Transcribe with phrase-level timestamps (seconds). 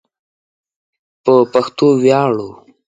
[1.23, 2.49] په پښتو ویاړو